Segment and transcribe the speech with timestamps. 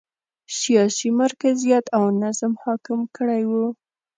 [0.59, 3.51] سیاسي مرکزیت او نظم حاکم کړی و.